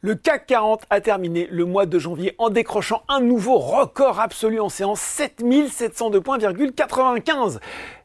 Le 0.00 0.14
CAC 0.14 0.46
40 0.46 0.82
a 0.90 1.00
terminé 1.00 1.48
le 1.50 1.64
mois 1.64 1.84
de 1.84 1.98
janvier 1.98 2.36
en 2.38 2.50
décrochant 2.50 3.02
un 3.08 3.18
nouveau 3.18 3.58
record 3.58 4.20
absolu 4.20 4.60
en 4.60 4.68
séance, 4.68 5.00
7702 5.00 6.20
points,95. 6.20 7.58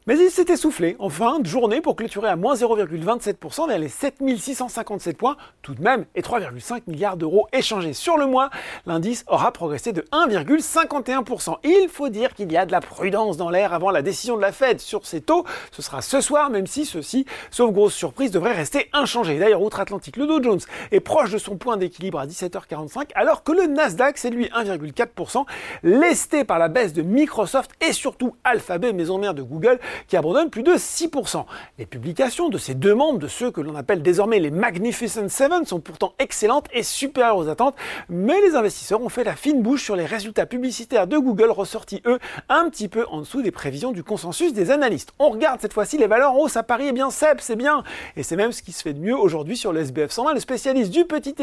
Mais 0.05 0.17
il 0.17 0.29
s'est 0.29 0.51
essoufflé 0.51 0.97
en 0.99 1.07
fin 1.07 1.39
de 1.39 1.45
journée 1.45 1.79
pour 1.79 1.95
clôturer 1.95 2.27
à 2.27 2.35
moins 2.35 2.55
0,27% 2.55 3.69
vers 3.69 3.79
les 3.79 3.87
7657 3.87 5.15
points 5.15 5.37
tout 5.61 5.73
de 5.73 5.81
même 5.81 6.05
et 6.13 6.21
3,5 6.21 6.81
milliards 6.87 7.15
d'euros 7.15 7.47
échangés 7.53 7.93
sur 7.93 8.17
le 8.17 8.25
mois. 8.25 8.49
L'indice 8.85 9.23
aura 9.27 9.53
progressé 9.53 9.93
de 9.93 10.01
1,51%. 10.11 11.55
Il 11.63 11.87
faut 11.87 12.09
dire 12.09 12.33
qu'il 12.33 12.51
y 12.51 12.57
a 12.57 12.65
de 12.65 12.73
la 12.73 12.81
prudence 12.81 13.37
dans 13.37 13.49
l'air 13.49 13.71
avant 13.71 13.91
la 13.91 14.01
décision 14.01 14.35
de 14.35 14.41
la 14.41 14.51
Fed 14.51 14.81
sur 14.81 15.05
ces 15.05 15.21
taux. 15.21 15.45
Ce 15.71 15.81
sera 15.81 16.01
ce 16.01 16.19
soir, 16.19 16.49
même 16.49 16.67
si 16.67 16.83
ceci, 16.83 17.25
sauf 17.49 17.71
grosse 17.71 17.93
surprise, 17.93 18.31
devrait 18.31 18.51
rester 18.51 18.89
inchangé. 18.91 19.39
D'ailleurs, 19.39 19.61
outre-Atlantique, 19.61 20.17
le 20.17 20.27
Dow 20.27 20.43
Jones 20.43 20.59
est 20.91 20.99
proche 20.99 21.31
de 21.31 21.37
son 21.37 21.55
point 21.55 21.77
d'équilibre 21.83 22.19
à 22.19 22.25
17h45, 22.25 23.09
alors 23.13 23.43
que 23.43 23.51
le 23.51 23.67
Nasdaq, 23.67 24.17
c'est 24.17 24.29
lui 24.29 24.45
1,4%, 24.45 25.45
lesté 25.83 26.45
par 26.45 26.57
la 26.57 26.69
baisse 26.69 26.93
de 26.93 27.01
Microsoft 27.01 27.71
et 27.85 27.91
surtout 27.91 28.35
Alphabet, 28.45 28.93
maison 28.93 29.17
mère 29.17 29.33
de 29.33 29.41
Google, 29.41 29.79
qui 30.07 30.15
abandonne 30.15 30.49
plus 30.49 30.63
de 30.63 30.73
6%. 30.73 31.43
Les 31.77 31.85
publications 31.85 32.47
de 32.47 32.57
ces 32.57 32.73
deux 32.73 32.95
membres, 32.95 33.19
de 33.19 33.27
ceux 33.27 33.51
que 33.51 33.59
l'on 33.59 33.75
appelle 33.75 34.01
désormais 34.01 34.39
les 34.39 34.49
Magnificent 34.49 35.27
Seven, 35.27 35.65
sont 35.65 35.81
pourtant 35.81 36.13
excellentes 36.19 36.67
et 36.71 36.83
supérieures 36.83 37.37
aux 37.37 37.49
attentes, 37.49 37.75
mais 38.07 38.39
les 38.41 38.55
investisseurs 38.55 39.01
ont 39.01 39.09
fait 39.09 39.25
la 39.25 39.35
fine 39.35 39.61
bouche 39.61 39.83
sur 39.83 39.97
les 39.97 40.05
résultats 40.05 40.45
publicitaires 40.45 41.07
de 41.07 41.17
Google 41.17 41.51
ressortis, 41.51 42.01
eux, 42.05 42.19
un 42.47 42.69
petit 42.69 42.87
peu 42.87 43.05
en 43.09 43.19
dessous 43.19 43.41
des 43.41 43.51
prévisions 43.51 43.91
du 43.91 44.03
consensus 44.03 44.53
des 44.53 44.71
analystes. 44.71 45.11
On 45.19 45.29
regarde 45.29 45.59
cette 45.59 45.73
fois-ci 45.73 45.97
les 45.97 46.07
valeurs 46.07 46.31
en 46.31 46.37
hausse 46.37 46.55
à 46.55 46.63
Paris, 46.63 46.87
et 46.87 46.93
bien 46.93 47.11
CEP, 47.11 47.41
c'est 47.41 47.57
bien, 47.57 47.83
et 48.15 48.23
c'est 48.23 48.37
même 48.37 48.53
ce 48.53 48.61
qui 48.61 48.71
se 48.71 48.81
fait 48.81 48.93
de 48.93 48.99
mieux 48.99 49.17
aujourd'hui 49.17 49.57
sur 49.57 49.73
le 49.73 49.81
SBF 49.81 50.11
120, 50.11 50.33
le 50.33 50.39
spécialiste 50.39 50.91
du 50.91 51.03
petit 51.03 51.35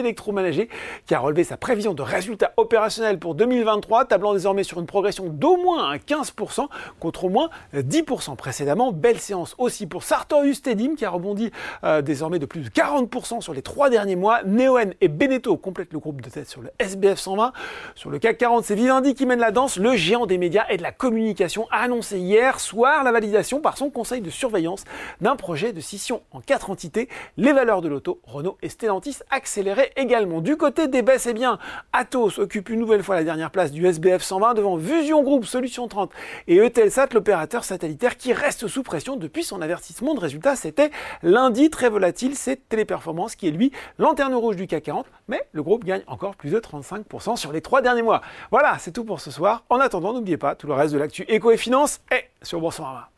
qui 1.06 1.14
a 1.14 1.18
relevé 1.18 1.44
sa 1.44 1.56
prévision 1.56 1.94
de 1.94 2.02
résultats 2.02 2.52
opérationnels 2.56 3.18
pour 3.18 3.34
2023, 3.34 4.06
tablant 4.06 4.32
désormais 4.32 4.64
sur 4.64 4.80
une 4.80 4.86
progression 4.86 5.26
d'au 5.28 5.56
moins 5.56 5.96
15% 5.96 6.66
contre 6.98 7.24
au 7.24 7.28
moins 7.28 7.50
10% 7.74 8.36
précédemment. 8.36 8.92
Belle 8.92 9.18
séance 9.18 9.54
aussi 9.58 9.86
pour 9.86 10.02
Sartorius 10.02 10.62
Tedim 10.62 10.94
qui 10.96 11.04
a 11.04 11.10
rebondi 11.10 11.50
euh, 11.84 12.02
désormais 12.02 12.38
de 12.38 12.46
plus 12.46 12.60
de 12.60 12.68
40% 12.68 13.40
sur 13.40 13.54
les 13.54 13.62
trois 13.62 13.90
derniers 13.90 14.16
mois. 14.16 14.42
Neoen 14.44 14.94
et 15.00 15.08
Beneteau 15.08 15.56
complètent 15.56 15.92
le 15.92 15.98
groupe 15.98 16.20
de 16.20 16.30
tête 16.30 16.48
sur 16.48 16.62
le 16.62 16.70
SBF 16.78 17.18
120. 17.18 17.52
Sur 17.94 18.10
le 18.10 18.18
CAC 18.18 18.38
40, 18.38 18.64
c'est 18.64 18.74
Vivendi 18.74 19.14
qui 19.14 19.26
mène 19.26 19.40
la 19.40 19.50
danse. 19.50 19.76
Le 19.76 19.96
géant 19.96 20.26
des 20.26 20.38
médias 20.38 20.66
et 20.70 20.76
de 20.76 20.82
la 20.82 20.92
communication 20.92 21.66
a 21.70 21.82
annoncé 21.82 22.18
hier 22.18 22.60
soir 22.60 23.04
la 23.04 23.12
validation 23.12 23.60
par 23.60 23.76
son 23.76 23.90
conseil 23.90 24.20
de 24.20 24.30
surveillance 24.30 24.84
d'un 25.20 25.36
projet 25.36 25.72
de 25.72 25.80
scission 25.80 26.22
en 26.32 26.40
quatre 26.40 26.70
entités. 26.70 27.08
Les 27.36 27.52
valeurs 27.52 27.82
de 27.82 27.88
l'auto, 27.88 28.20
Renault 28.24 28.58
et 28.62 28.68
Stellantis 28.68 29.18
accéléraient 29.30 29.92
également. 29.96 30.19
Du 30.20 30.56
côté 30.58 30.86
des 30.86 31.00
baisses, 31.00 31.26
eh 31.26 31.32
bien, 31.32 31.58
Atos 31.94 32.38
occupe 32.38 32.68
une 32.68 32.80
nouvelle 32.80 33.02
fois 33.02 33.14
la 33.14 33.24
dernière 33.24 33.50
place 33.50 33.72
du 33.72 33.86
SBF 33.86 34.22
120 34.22 34.52
devant 34.52 34.78
Fusion 34.78 35.22
Group, 35.22 35.46
Solution 35.46 35.88
30 35.88 36.10
et 36.46 36.58
Eutelsat, 36.58 37.06
l'opérateur 37.14 37.64
satellitaire 37.64 38.18
qui 38.18 38.34
reste 38.34 38.68
sous 38.68 38.82
pression 38.82 39.16
depuis 39.16 39.44
son 39.44 39.62
avertissement 39.62 40.14
de 40.14 40.20
résultat. 40.20 40.56
C'était 40.56 40.90
lundi 41.22 41.70
très 41.70 41.88
volatile, 41.88 42.36
c'est 42.36 42.68
Téléperformance 42.68 43.34
qui 43.34 43.48
est 43.48 43.50
lui 43.50 43.72
lanterne 43.98 44.34
rouge 44.34 44.56
du 44.56 44.66
CAC 44.66 44.84
40, 44.84 45.06
mais 45.28 45.42
le 45.52 45.62
groupe 45.62 45.84
gagne 45.84 46.02
encore 46.06 46.36
plus 46.36 46.50
de 46.50 46.58
35% 46.58 47.36
sur 47.36 47.50
les 47.50 47.62
trois 47.62 47.80
derniers 47.80 48.02
mois. 48.02 48.20
Voilà, 48.50 48.76
c'est 48.78 48.92
tout 48.92 49.04
pour 49.04 49.20
ce 49.20 49.30
soir. 49.30 49.64
En 49.70 49.80
attendant, 49.80 50.12
n'oubliez 50.12 50.36
pas, 50.36 50.54
tout 50.54 50.66
le 50.66 50.74
reste 50.74 50.92
de 50.92 50.98
l'actu 50.98 51.22
éco 51.28 51.50
et 51.50 51.56
finance 51.56 52.00
est 52.10 52.28
sur 52.42 52.60
Boursorama. 52.60 53.10